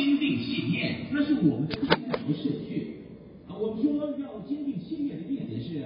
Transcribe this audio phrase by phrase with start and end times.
[0.00, 3.04] 坚定信念，那是我们的正和顺序。
[3.46, 5.84] 啊，我们说要坚定信念的意思是，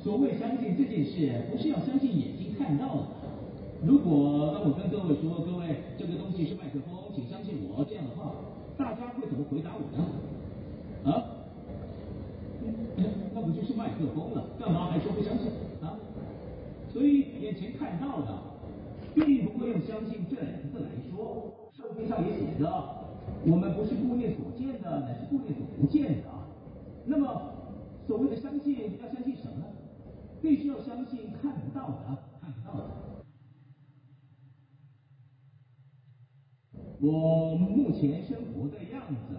[0.00, 3.06] 所谓相信这件事，不是要相信眼睛看到的。
[3.84, 8.30] 如果当我跟各位说，各位这个东西是麦克风，请相信我这样的话，
[8.78, 11.10] 大家会怎么回答我呢？
[11.10, 11.34] 啊？
[12.62, 13.04] 嗯，
[13.34, 14.46] 那不就是麦克风了？
[14.60, 15.50] 干嘛还说不相信
[15.82, 15.98] 啊？
[16.92, 18.38] 所以眼前看到的，
[19.16, 21.50] 并不会用相信这两个字来说。
[21.76, 21.84] 圣
[22.56, 22.66] 经上也写着，
[23.46, 26.28] 我们不是顾念所见的，乃是顾念所不见的。
[27.06, 27.42] 那么，
[28.06, 29.64] 所谓的相信，要相信什么呢？
[30.40, 32.84] 必须要相信看不到的，看不到的。
[37.00, 39.36] 我目前生活的样子，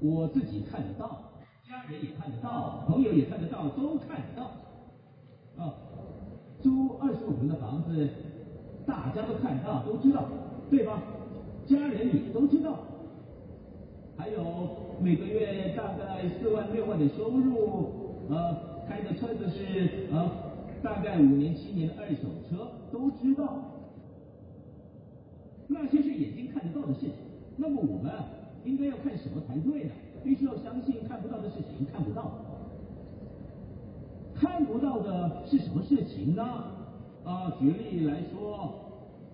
[0.00, 1.32] 我自己看得到，
[1.68, 4.52] 家人也看得到，朋友也看得到，都看得到。
[5.62, 5.74] 啊，
[6.62, 8.08] 租二十五平的房子，
[8.86, 10.24] 大家都看到，都知道，
[10.70, 11.02] 对吧？
[11.68, 12.80] 家人也都知道。
[14.16, 14.42] 还有
[15.00, 18.56] 每个月大概四万六万的收入，呃，
[18.88, 20.28] 开的车子是呃，
[20.82, 23.62] 大概五年七年的二手车，都知道。
[25.68, 27.10] 那些是眼睛看得到的事情，
[27.56, 28.12] 那么我们
[28.64, 29.90] 应该要看什么才对呢？
[30.24, 32.32] 必须要相信看不到的事情看不到。
[34.34, 36.42] 看不到的是什么事情呢？
[37.24, 38.74] 啊，举例来说，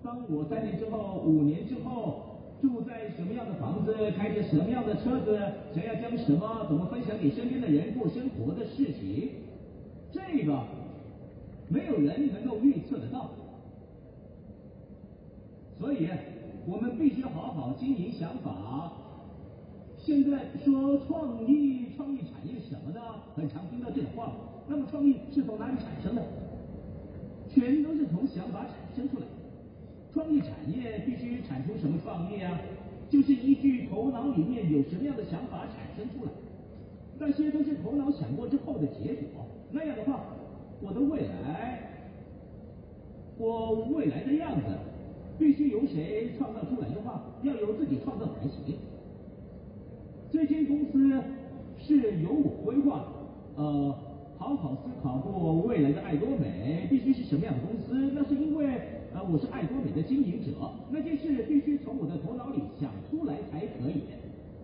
[0.03, 2.24] 当我三年之后、五年之后。
[2.61, 5.39] 住在什么样的房子，开着什么样的车子，
[5.73, 9.29] 想要将什么怎么分享给身边的人过生活的事情，
[10.11, 10.63] 这个
[11.67, 13.29] 没有人能够预测得到。
[15.79, 16.09] 所以，
[16.65, 18.93] 我们必须好好经营想法。
[19.97, 23.01] 现在说创意，创意产业什么呢？
[23.35, 24.31] 很常听到这种话。
[24.67, 26.21] 那么，创意是从哪里产生的？
[27.53, 29.44] 全都是从想法产生出来的。
[30.15, 32.57] 创意产业必须产出什么创意啊？
[33.09, 36.31] 就是依据头脑里面有什么样的想法产生出来，
[37.19, 39.45] 那些都是头脑想过之后的结果。
[39.71, 40.23] 那样的话，
[40.81, 41.81] 我的未来，
[43.37, 44.77] 我未来的样子，
[45.37, 48.77] 必须由谁创造出来的话，要由自己创造才行。
[50.31, 51.21] 这间公司
[51.77, 53.05] 是由我规划，
[53.57, 53.93] 呃。
[54.37, 58.11] 好好思考过未来的爱多美必须是什么样的公司？
[58.13, 58.67] 那是因为
[59.15, 60.51] 啊我是爱多美的经营者，
[60.91, 64.03] 那件事必须从我的头脑里想出来才可以。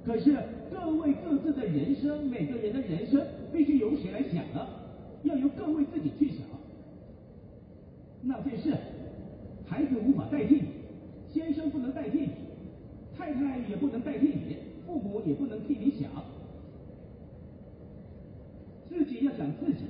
[0.06, 0.36] 可是
[0.70, 4.68] 各位各自的人生，每个人的人生必须由谁来想呢？
[5.24, 6.40] 要由各位自己去想。
[8.24, 8.76] 那件事，
[9.66, 10.64] 孩子无法代替你，
[11.34, 12.30] 先生不能代替你，
[13.18, 16.12] 太太也不能代替你，父母也不能替你想。
[18.90, 19.81] 自己要想自己，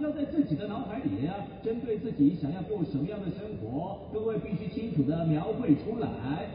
[0.00, 6.46] 要在自己的脑海里啊，针对自己想要过什么样的生活，各位必须清楚的描绘出来。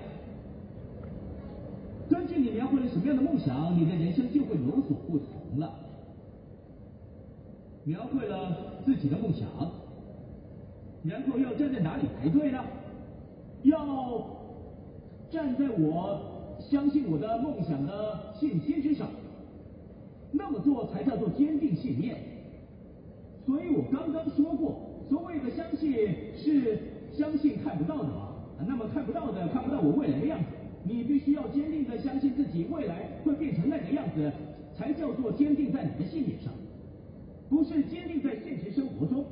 [2.09, 5.73] 根据你描绘了什么样的梦想，你的人生就会有所不同了。
[7.83, 9.47] 描绘了自己的梦想，
[11.03, 12.63] 然后要站在哪里排队呢？
[13.61, 14.25] 要
[15.29, 16.19] 站在我
[16.59, 19.07] 相信我的梦想的信心之上。
[20.31, 22.34] 那么做才叫做坚定信念。
[23.45, 25.93] 所以我刚刚说过，所谓的相信
[26.35, 26.79] 是
[27.11, 28.31] 相信看不到的嘛。
[28.67, 30.45] 那么看不到的看不到我未来的样子，
[30.83, 34.31] 你必须要坚定的相信自己未来会变成那个样子，
[34.75, 36.51] 才叫做坚定在你的信念上，
[37.49, 39.25] 不是坚定在现实生活中。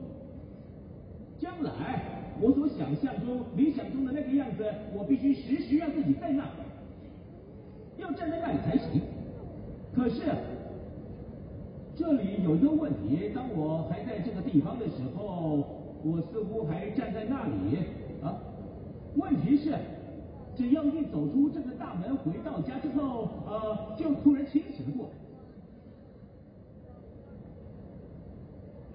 [1.39, 2.01] 将来
[2.39, 6.47] 我所想象中、理想中的那个样子，我必须时时让自己在那，
[7.97, 9.01] 要站在那里才行。
[9.95, 10.21] 可是。
[11.95, 13.22] 这里有一个问题，
[14.53, 15.65] 地方的时候，
[16.03, 17.79] 我似乎还站在那里
[18.21, 18.37] 啊。
[19.15, 19.73] 问题是，
[20.55, 25.11] 只要一走出这个大门，回到家之后，呃，就突然清醒过来。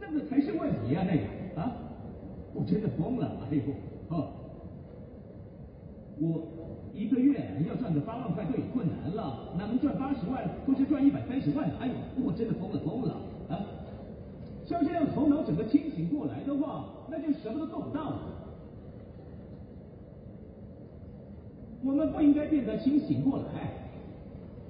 [0.00, 1.74] 那个才是问题啊，那个啊，
[2.54, 3.62] 我真的疯了，哎呦，
[4.10, 4.28] 哦，
[6.20, 6.46] 我。
[6.94, 11.70] 一个月要赚个八万块都有困难了，哪能赚八十万或是赚一百三十万？
[11.78, 11.92] 哎呦，
[12.24, 13.14] 我真的疯了疯了
[14.68, 18.18] 像这样头脑整个清醒过来的话，那就什么都做不到了。
[21.82, 23.70] 我们不应该变得清醒过来，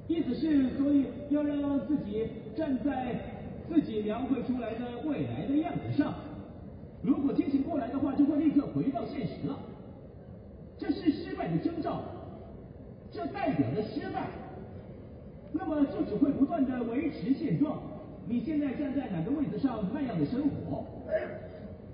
[0.07, 3.19] 意思是，所以要让自己站在
[3.69, 6.15] 自己描绘出来的未来的样子上。
[7.03, 9.59] 如果清醒过来的话，就会立刻回到现实了。
[10.79, 12.03] 这是失败的征兆。
[13.11, 14.29] 这代表着失败，
[15.53, 17.81] 那么就只会不断的维持现状。
[18.29, 20.85] 你现在站在哪个位置上，那样的生活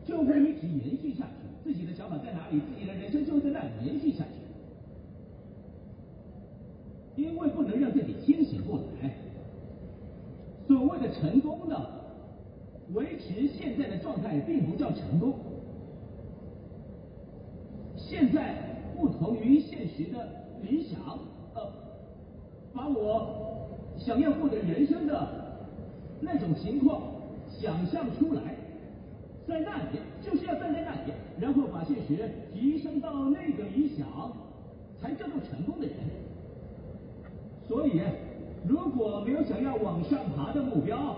[0.04, 1.44] 就会一直延续下去。
[1.62, 4.30] 自己的想法在哪里，自己的人生就在那里延续下去。
[7.16, 9.10] 因为不能让自己清醒过来。
[10.66, 11.76] 所谓的成功呢，
[12.92, 15.34] 维持现在的状态并不叫成功。
[17.96, 18.56] 现在
[18.96, 20.28] 不同于现实的
[20.62, 21.00] 理想，
[21.54, 21.72] 呃，
[22.74, 25.43] 把我想要过的人生的
[26.24, 27.02] 那种情况
[27.48, 28.56] 想象出来，
[29.46, 34.06] 在那里就是要站在那里，然后把现实提升到那个理想，
[35.00, 35.94] 才叫做成功的人。
[37.68, 38.00] 所以，
[38.66, 41.16] 如果没有想要往上爬的目标，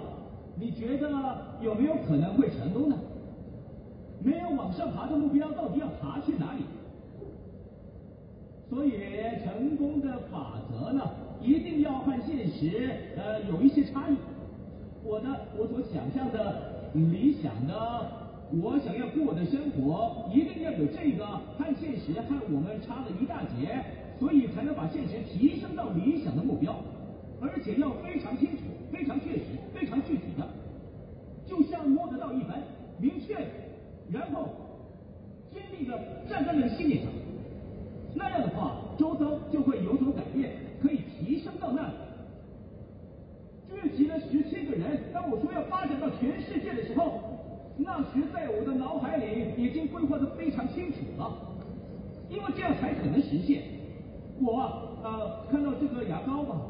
[0.56, 1.08] 你觉得
[1.60, 2.96] 有没有可能会成功呢？
[4.22, 6.64] 没有往上爬的目标，到底要爬去哪里？
[8.68, 8.92] 所以，
[9.44, 11.08] 成功的法则呢，
[11.40, 14.16] 一定要和现实呃有一些差异。
[15.06, 17.72] 我的我所想象的理想的，
[18.60, 23.84] 我想要过的生活，一定要有这个和现实和我们差了一大截，
[24.18, 26.74] 所以才能把现实提升到理想的目标，
[27.40, 30.44] 而且要非常清楚、非常确实、非常具体的，
[31.46, 32.60] 就像摸得到一般
[32.98, 33.36] 明确，
[34.10, 34.48] 然后
[35.54, 35.96] 坚定的
[36.28, 37.12] 站在那个信念上。
[38.12, 40.50] 那样的话，周遭就会有所改变，
[40.82, 41.94] 可以提升到那里。
[43.68, 47.20] 聚集了十七个人，当我说要发展到全世界的时候，
[47.96, 49.24] 那时在我的脑海里
[49.56, 51.32] 已经规划的非常清楚了，
[52.28, 53.62] 因为这样才可能实现。
[54.38, 54.60] 我
[55.02, 56.60] 呃看到这个牙膏吧，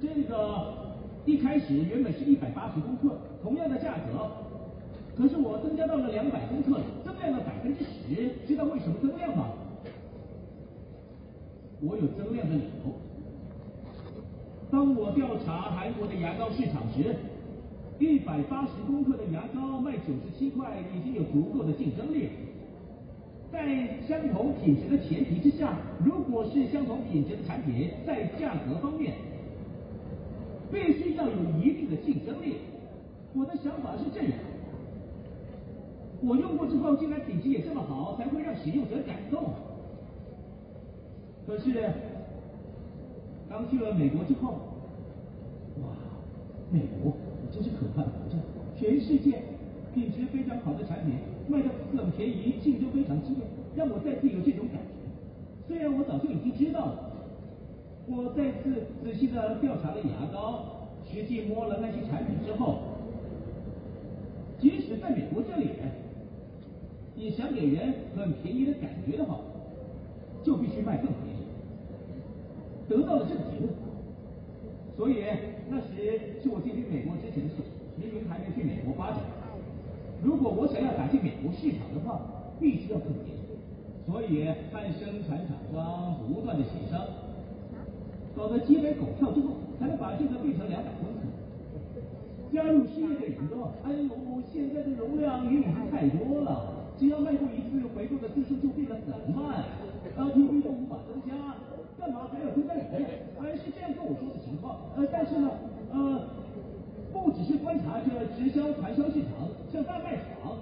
[0.00, 4.26] 这个一开始原本是一百八十公克，同样的价格，
[5.16, 9.46] 可是我增加到了两百公克，增量了百分之十，知道为什么增量吗？
[11.82, 12.92] 我有增量的理由。
[14.72, 17.14] 当我调查韩国的牙膏市场时，
[18.02, 22.30] 一百八十公克的牙膏卖九十七块，已经有足够的竞争力。
[23.52, 29.14] 在相同品质的前提之下，如果是相同品质的产品，在价格方面
[30.72, 32.56] 必须要有一定的竞争力。
[33.34, 34.32] 我的想法是这样：
[36.22, 39.44] 我用过之后，竟然品质也这么好，才会让使用者感动。
[41.46, 41.88] 可是，
[43.48, 44.54] 刚去了美国之后，
[45.82, 45.94] 哇，
[46.72, 47.12] 美国
[47.52, 48.38] 真是可怕的国家！
[48.74, 49.42] 全世界
[49.94, 51.14] 品质非常好的产品
[51.48, 53.44] 卖的很便宜，竞争非常激烈，
[53.76, 54.88] 让我再次有这种感觉。
[55.68, 57.12] 虽然我早就已经知道了，
[58.06, 62.78] 我再次仔细的调查了牙膏，实际摸了那些产品之后，
[64.58, 65.68] 即使在美国这里，
[67.14, 69.38] 你想给人很便宜的感觉的话，
[70.42, 71.42] 就必须卖更便宜。
[72.88, 73.70] 得到了这个结论，
[75.02, 75.18] 所以
[75.68, 77.58] 那时是我进军美国之前的事，
[77.98, 79.18] 明明还没去美国发展。
[80.22, 82.22] 如果我想要打进美国市场的话，
[82.62, 83.42] 必须要更便宜。
[84.06, 87.02] 所以看生产厂商不断的协商，
[88.38, 91.26] 搞得鸡飞狗跳之后，才能把这个变成两百公克。
[92.54, 94.06] 加入事业的人说：“哎呦，
[94.54, 99.66] 现在的容量也已经太多了，只要卖过一次，回购的次数就变得很慢
[100.14, 101.58] 当 T V 都无法增加。”
[102.02, 103.26] 干嘛还要增加理念？
[103.38, 104.38] 而是这样跟我说的。
[104.96, 105.50] 呃，但是呢，
[105.92, 106.28] 呃，
[107.12, 110.56] 不只是观察这直销、传销市场，像大卖场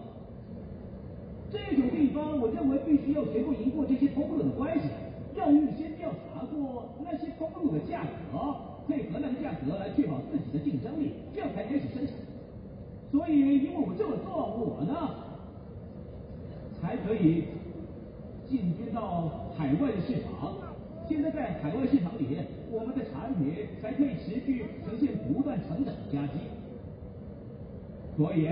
[1.51, 4.89] 这种地方，我认为必须要学过赢过这些通路的关系，
[5.35, 8.55] 要预先调查过那些通路的价格，
[8.87, 12.15] 配合那个价格来确保自己的竞争力，这样才开始生产。
[13.11, 15.11] 所以，因为我这么做，我呢
[16.81, 17.47] 才可以
[18.49, 19.29] 进军到
[19.59, 20.55] 海外的市场。
[21.09, 26.39] 现在在海外市场里面，我们的产品才可以持续呈现不断成长的佳绩。
[28.17, 28.49] 所以，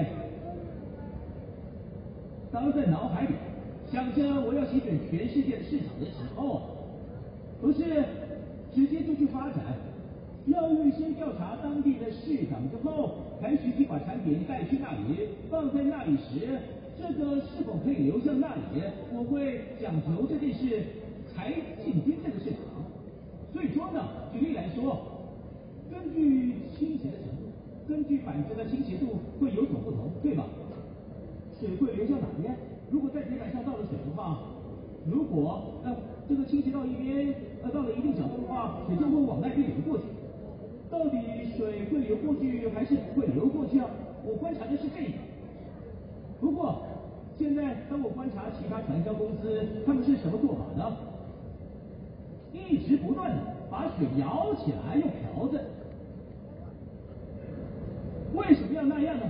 [2.51, 3.35] 当在脑海里
[3.93, 6.63] 想着我要席卷全世界的市场的时候，
[7.61, 7.85] 不是
[8.75, 9.63] 直接就去发展，
[10.47, 16.59] 要预先调查当地的市场之后，才实际把产品带去那里，放在那里时，
[16.99, 18.83] 这个是否可以流向那里，
[19.15, 20.83] 我会讲求这件事。
[21.37, 21.53] 才
[21.85, 22.59] 进军这个市场，
[23.59, 24.97] 所以说呢，举例来说，
[25.91, 27.51] 根据倾斜的程度，
[27.89, 30.45] 根据板子的倾斜度会有所不同，对吧？
[31.59, 32.55] 水会流向哪边？
[32.89, 34.39] 如果在铁板上倒了水的话，
[35.11, 35.91] 如果呃
[36.29, 37.35] 这个倾斜到一边，
[37.65, 40.05] 呃到了一定角度的话，水就会往那边流过去。
[40.89, 41.19] 到底
[41.57, 43.91] 水会流过去还是不会流过去啊？
[44.25, 45.19] 我观察的是这个。
[46.41, 46.87] 不过
[47.37, 50.97] 现在当我观察其他传销公司，他们是什么做法呢？
[52.67, 53.37] 一直不断的
[53.71, 55.61] 把水舀起来用瓢子，
[58.35, 59.25] 为什么要那样呢？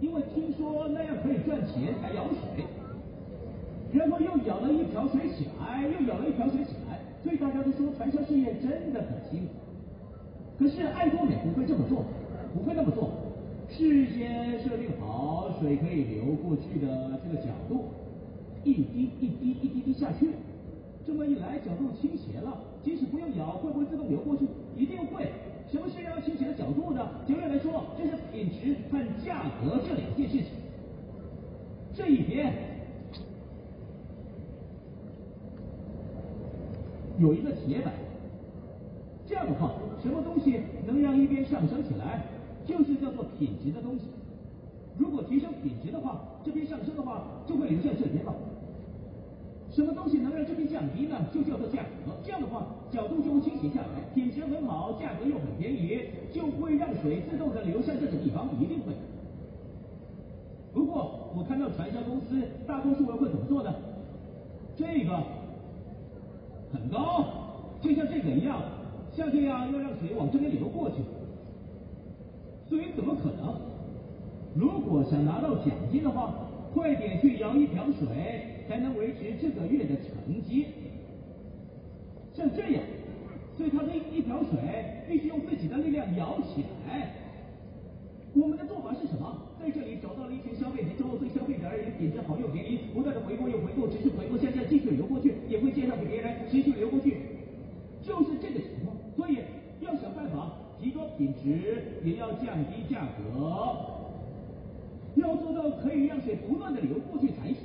[0.00, 2.64] 因为听说那样可以赚钱还舀水，
[3.92, 9.54] 然后又舀了一瓢水起来，又舀了一瓢水起来，所以大家都说传销事业真的很辛苦。
[10.58, 12.04] 可是爱多美不会这么做，
[12.52, 13.10] 不会那么做。
[13.68, 17.86] 事先设定好水可以流过去的这个角度，
[18.64, 20.30] 一滴一滴一滴滴下去，
[21.06, 24.44] 这么一来角度倾斜了，即使不用舀，会不会自动流过去？
[24.76, 25.30] 一定会。
[25.70, 27.08] 什么是要倾斜的角度呢？
[27.26, 30.46] 简单来说，这是品质和价格这两件事情。
[31.94, 32.52] 这一边
[37.18, 37.94] 有一个铁板，
[39.26, 39.72] 这样的话，
[40.02, 42.24] 什么东西能让一边上升起来？
[42.66, 44.06] 就是叫做品质的东西。
[44.98, 48.34] 如果提升品质的话，这边上升的话，就会流向这边了。
[49.76, 51.16] 什么东西能让这边降低呢？
[51.30, 52.16] 就叫做价格。
[52.24, 56.00] 这样的话，角度就会倾斜下来，品质很好，价格又很便宜，
[56.32, 58.94] 就会让水自动的流向这个地方，一定会。
[60.72, 63.74] 不过，我看到传销公司大多数人会怎么做呢？
[64.78, 65.14] 这个
[66.72, 67.26] 很高，
[67.82, 68.62] 就像这个一样，
[69.12, 70.96] 像这样要让水往这边流过去。
[72.66, 73.54] 所以怎么可能？
[74.54, 76.32] 如果想拿到奖金的话，
[76.76, 78.06] 快点去舀一瓢水，
[78.68, 80.66] 才能维持这个月的成绩。
[82.34, 82.84] 像这样，
[83.56, 84.60] 所以他这一瓢水
[85.08, 87.12] 必须用自己的力量舀起来。
[88.34, 89.40] 我们的做法是什么？
[89.58, 97.16] 在这里找到了一群消费者之后，对消费者而言品质好又便宜，不断的回购又回购，持续回购，向下继续流过去，也会介绍给别人，持续流过去，
[98.02, 98.94] 就是这个情况。
[99.16, 99.38] 所以
[99.80, 100.52] 要想办法。
[100.78, 103.95] 提高品质，也要降低价格，
[105.96, 107.56] 做到可以让水不断的流过去才行。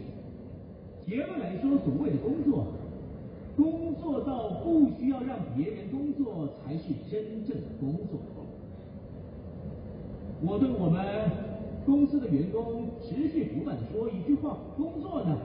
[1.06, 2.66] 结论来说，所谓的工作，
[3.58, 8.20] 工作到不需要让别人工作，才是真正的工作。
[10.44, 11.30] 我对我们
[11.86, 15.38] 公司的员工持续不断的说一句话：工作呢，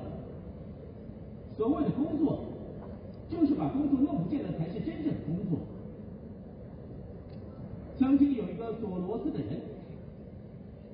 [1.57, 2.38] 所谓的工作，
[3.28, 5.59] 就是把工作弄不见了，才是真正的工作。
[7.99, 9.61] 曾经有一个锁螺丝的人，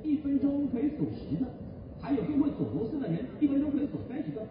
[0.02, 1.44] 一分钟可以锁十个；
[2.02, 4.42] 还有更会锁螺丝的人，一分钟可以锁三十个。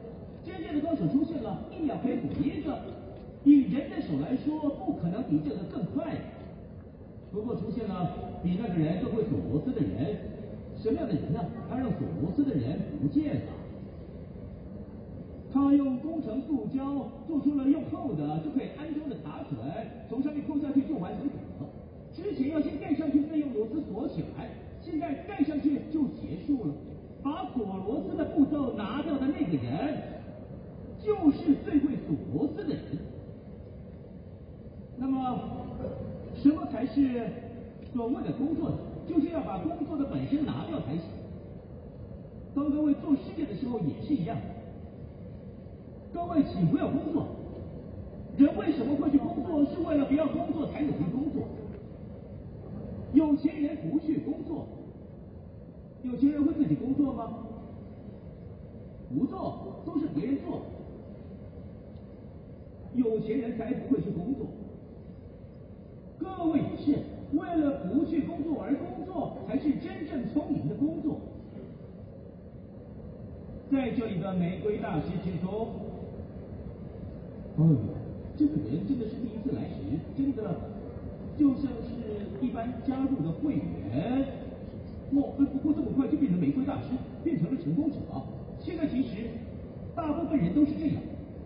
[0.44, 2.82] 真正的高手出现了，一秒可以锁一个。
[3.44, 6.16] 以人的手来说，不可能比这个更快。
[7.32, 10.16] 不过出现了比那个人更会锁螺丝的人，
[10.78, 11.40] 什么样的人呢？
[11.70, 13.52] 他让锁螺丝的人不见了。
[15.54, 19.58] 他用工程塑胶做出了用厚的就可以安装的卡榫，
[20.08, 21.68] 从上面扣下去就完成了。
[22.14, 24.50] 之前要先盖上去，再用螺丝锁起来。
[24.82, 26.74] 现在盖上去就结束了。
[27.24, 29.98] 把锁螺丝的步骤拿掉的那个人，
[31.04, 32.82] 就是最会锁螺丝的人。
[34.98, 35.40] 那么，
[36.36, 37.28] 什么才是
[37.94, 38.78] 所谓的工作呢？
[39.08, 41.04] 就是要把工作的本身拿掉才行。
[42.56, 44.38] 当各位做事业的时候也是一样。
[46.14, 47.28] 各位请不要工作。
[48.38, 49.66] 人为什么会去工作？
[49.66, 51.48] 是为了不要工作才努力工作。
[53.14, 54.68] 有钱人不去工作，
[56.04, 57.38] 有钱人会自己工作吗？
[59.14, 60.62] 不做，都是别人做。
[62.96, 64.48] 有钱人才不会去工作。
[66.18, 66.98] 各位也是，
[67.34, 71.20] 为了不去工作而工作，才是真正聪明的工作。
[73.72, 75.68] 在这里的玫瑰大师之中，
[77.58, 77.78] 哦，
[78.38, 79.76] 这个人真的是第一次来时，
[80.18, 80.56] 真的。
[81.38, 84.26] 就像是一般加入的会员，
[85.14, 86.88] 我不过这么快就变成玫瑰大师，
[87.24, 87.98] 变成了成功者。
[88.60, 89.28] 现在其实
[89.96, 91.02] 大部分人都是这样，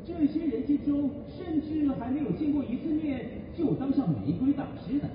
[0.05, 3.25] 这些人之中，甚至还没有见过一次面
[3.57, 5.10] 就当上玫瑰大师的。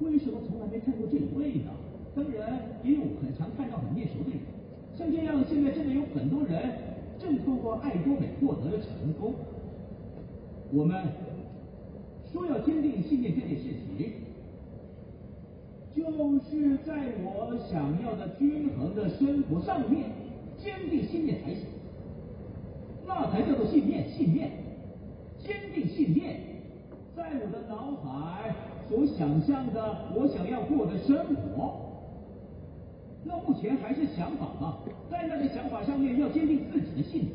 [0.00, 1.72] 为什么从来没看过这一位呢？
[2.14, 4.38] 当然也有很常看到很面熟的人，
[4.96, 6.72] 像这样，现在真的有很多人
[7.18, 9.34] 正透过爱多美获得了成功。
[10.72, 10.94] 我们。
[12.30, 13.62] 说要坚定信念这件事
[13.96, 14.12] 情，
[15.98, 20.10] 就是在我想要的均衡的生活上面
[20.56, 21.64] 坚定信念才行，
[23.06, 24.08] 那才叫做信念。
[24.08, 24.50] 信念，
[25.38, 26.40] 坚定信念，
[27.16, 28.54] 在我的脑海
[28.88, 31.80] 所想象的我想要过的生活，
[33.24, 34.78] 那目前还是想法嘛，
[35.10, 37.32] 在那个想法上面要坚定自己的信念，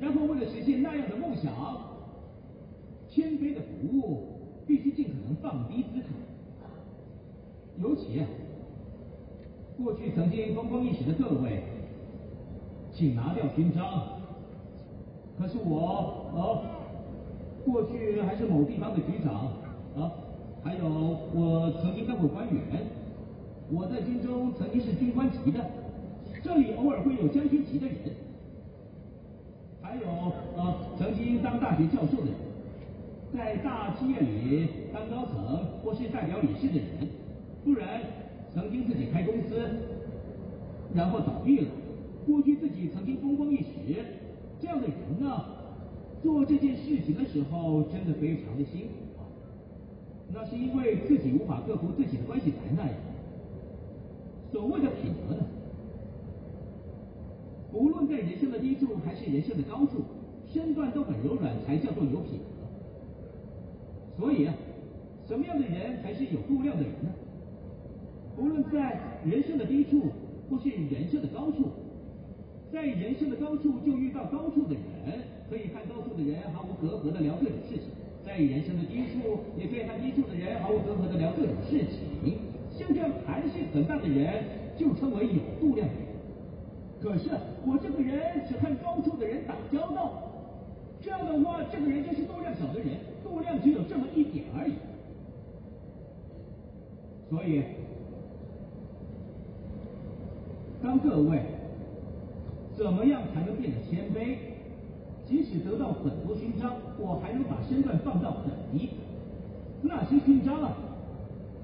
[0.00, 1.52] 然后为了实现那样的梦想，
[3.10, 4.30] 谦卑的服务。
[4.66, 6.06] 必须尽可能放低姿态，
[7.82, 8.22] 尤其，
[9.76, 11.64] 过去曾经风光一时的各位，
[12.92, 13.84] 请拿掉勋章。
[15.36, 16.62] 可是我哦，
[17.64, 19.50] 过去还是某地方的局长
[19.96, 20.12] 啊，
[20.62, 22.62] 还有我曾经当过官员，
[23.72, 25.58] 我在军中曾经是军官级的，
[26.44, 27.96] 这里偶尔会有将军级的人，
[29.82, 30.06] 还有
[30.56, 32.34] 呃曾经当大学教授的人。
[33.34, 37.08] 在大企业里当高层或是代表理事的人，
[37.64, 38.00] 不然
[38.52, 39.58] 曾经自己开公司，
[40.94, 41.68] 然后倒闭了，
[42.26, 43.64] 过去自己曾经风光一时，
[44.60, 45.44] 这样的人呢，
[46.22, 49.24] 做这件事情的时候真的非常的辛苦啊。
[50.32, 52.94] 那是因为自己无法克服自己的关系才那样。
[54.52, 55.44] 所谓的品德呢，
[57.72, 60.02] 无论在人生的低处还是人生的高处，
[60.52, 64.18] 身段都很柔软才叫做有品德。
[64.18, 64.54] 所以啊，
[65.26, 67.10] 什么样的人才是有度量的人呢？
[68.36, 70.10] 无论在人生的低处
[70.50, 71.70] 或是人生的高处，
[72.72, 77.86] 在人生的高处就遇到高处的人，可以和高处的人毫无隔阂的聊各种事情；
[78.24, 82.38] 在人生的低处，也可以和低处的人毫无隔阂的聊各种事情。
[82.76, 84.44] 像这样弹性很大的人，
[84.76, 86.04] 就称为有度量的人。
[87.00, 87.30] 可是
[87.64, 90.22] 我这个人只和高处的人打交道，
[91.00, 92.98] 这样的话，这个人就是度量小的人。
[93.22, 94.74] 度量只有这么一点而已，
[97.30, 97.62] 所以
[100.84, 101.40] 当各位
[102.76, 104.36] 怎么样才能变得谦卑？
[105.26, 108.90] 即使得到很多勋章，我还能把身段放到很低。
[109.80, 110.76] 那些勋章啊，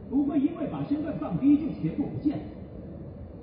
[0.09, 2.45] 不会因为把身段放低就全部不见了。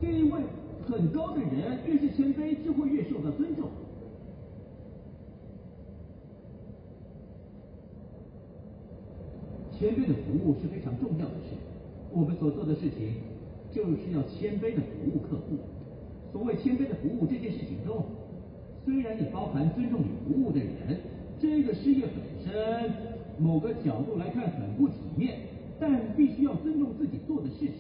[0.01, 0.41] 地位
[0.89, 3.69] 很高的人，越是谦卑，就会越受到尊重。
[9.77, 11.55] 谦卑的服务是非常重要的事，
[12.11, 13.13] 我们所做的事情
[13.77, 15.59] 就是要谦卑的服务客户。
[16.31, 18.03] 所谓谦卑的服务这件事情中，
[18.83, 20.97] 虽然也包含尊重你服务的人，
[21.39, 22.91] 这个事业本身
[23.37, 25.37] 某个角度来看很不体面，
[25.79, 27.75] 但必须要尊重自己做的事情。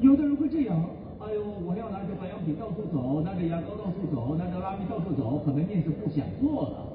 [0.00, 0.84] 有的人会这样，
[1.20, 6.90] 哎呦，我要拿着保养品到处走，拿着牙膏到处走，拿着拉面到处走，可能面子不想做了。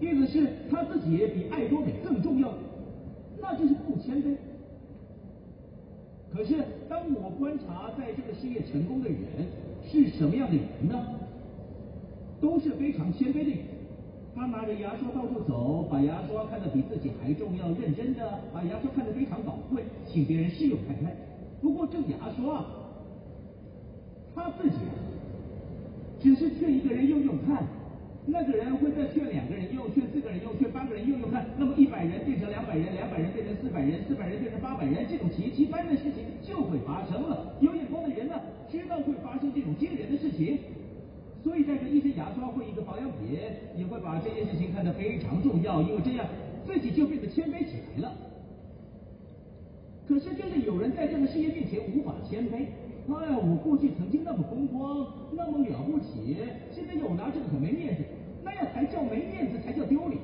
[0.00, 2.52] 意思是他自己比爱多美更重要，
[3.40, 4.36] 那就是不谦卑。
[6.34, 6.56] 可是
[6.88, 9.18] 当我观察在这个事业成功的人
[9.88, 11.06] 是什么样的人呢？
[12.40, 13.58] 都是非常谦卑的人。
[14.34, 21.12] 他拿着牙刷到处走，把牙刷看得比自己还重要，认真的把牙刷看得非常宝贵，请别人试用看看。
[21.62, 22.64] 不过这牙刷，
[24.34, 24.76] 他自己
[26.20, 27.64] 只是劝一个人用用看。
[28.26, 37.54] 那个人会再劝两个人用，劝四个人用，劝八个人用用看，那么一百人变成两百人，两百人变成四百人，四百人变成八百人，这种奇迹般的事情就会发生了。
[37.60, 40.58] 有眼光的人呢，知道会发生这种惊人的事情，
[41.42, 43.36] 所以带着一支牙刷或一个保养品，
[43.76, 46.26] 也会把这件事情看得非常重要，因为这样
[46.66, 48.12] 自己就变得谦卑起来了。
[50.08, 52.64] 可是真的有人在这个事业面前无法谦卑。
[53.06, 56.38] 哎呀，我过去曾经那么风光，那么了不起，
[56.72, 58.02] 现在又拿这个很没面子，
[58.86, 60.20] 叫没面子，才叫丢脸。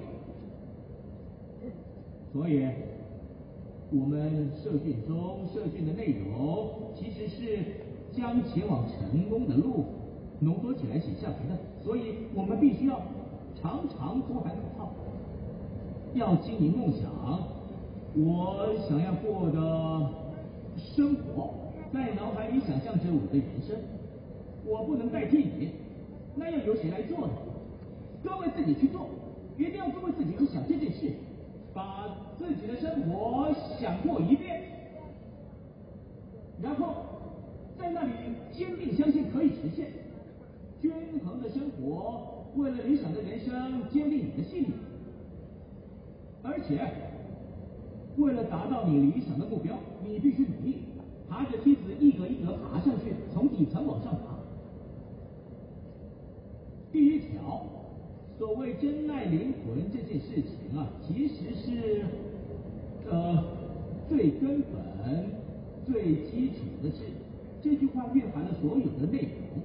[2.33, 2.67] 所以，
[3.91, 7.59] 我们社训中社训的内容，其实是
[8.13, 9.85] 将前往成功的路
[10.39, 11.59] 浓缩起来写下来的。
[11.83, 13.01] 所以我们必须要
[13.61, 14.93] 常常多喊口号，
[16.15, 17.11] 要经营梦想。
[18.15, 20.11] 我想要过的
[20.77, 21.55] 生活。
[21.93, 23.77] 在脑海里想象着我的人生，
[24.65, 25.73] 我不能代替你，
[26.37, 27.33] 那要由谁来做呢？
[28.23, 29.09] 各位自己去做，
[29.57, 31.13] 一定要多为自己去想这件事，
[31.73, 34.63] 把自己的生活想过一遍，
[36.63, 36.95] 然后
[37.79, 38.13] 在那里
[38.53, 39.89] 坚定相信可以实现
[40.81, 40.93] 均
[41.25, 44.73] 衡的生活，为了理想的人生坚定你的信念，
[46.43, 46.81] 而且
[48.17, 50.85] 为了达到你理想的目标，你必须努力。
[51.29, 54.37] 爬着梯子一格一格爬上去，从底层往上爬。
[56.91, 57.63] 第一条，
[58.41, 62.07] 所谓珍爱灵魂这件事情啊，其实是
[63.07, 63.45] 呃
[64.09, 65.27] 最根本、
[65.87, 67.05] 最基础的事。
[67.61, 69.61] 这句话蕴含了所有的内容，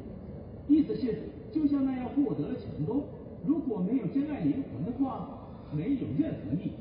[0.67, 1.19] 意思是
[1.53, 3.05] 就像那样获得了成功，
[3.45, 5.29] 如果没有珍爱灵魂的话，
[5.71, 6.71] 没有任何意义。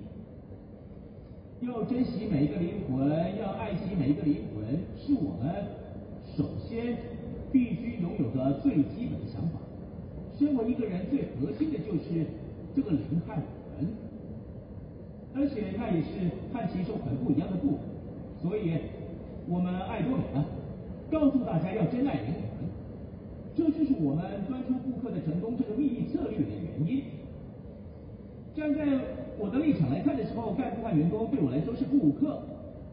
[1.60, 4.66] 要珍惜每一个灵魂，要爱惜每一个灵魂，
[4.98, 5.64] 是我们
[6.36, 6.96] 首先
[7.52, 9.13] 必须拥有的最基本。
[10.68, 12.26] 一个人，最核心的就是
[12.74, 13.86] 这个灵和魂，
[15.34, 17.80] 而且那也是和其中很不一样的部分。
[18.42, 18.72] 所以，
[19.48, 20.44] 我们爱多美呢，
[21.10, 22.68] 告诉大家要珍爱灵魂，
[23.54, 27.04] 这就是我们端出顾客的成功这个秘密策略的原因。
[28.54, 28.86] 站在
[29.38, 32.42] 我的立场来看的时候，干部和员工对我来说是顾客，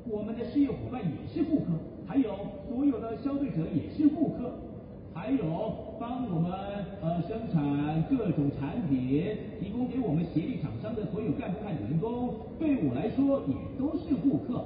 [0.09, 1.65] 我们的事业伙伴也是顾客，
[2.07, 2.31] 还有
[2.69, 4.51] 所有的消费者也是顾客。
[5.21, 5.37] 还有
[5.99, 6.51] 帮我们
[6.99, 9.21] 呃生产各种产品，
[9.61, 14.65] 提供给我们协力厂商的所有干部和员工，对我来说也都是顾客。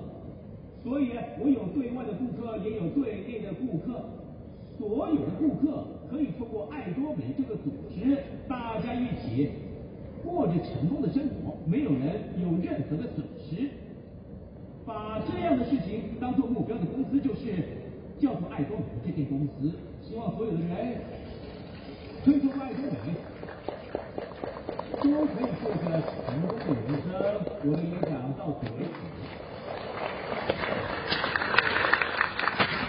[0.82, 1.12] 所以，
[1.44, 4.00] 我有对外的顾客，也有对内的顾客。
[4.80, 8.15] 所有的顾客可以通过爱多美这个组织，
[8.48, 9.52] 大家一起
[10.24, 13.68] 过着成功的生活，没有人有任何的损失。
[14.86, 17.52] 把这样的事情当做目标的公司，就是
[18.18, 19.76] 叫做爱多美这间公司。
[20.08, 21.02] 希望所有的人
[22.24, 22.96] 追求爱之美，
[25.02, 25.84] 都可以过着
[26.26, 27.10] 成功的人生。
[27.63, 29.05] 我的演讲到此为止。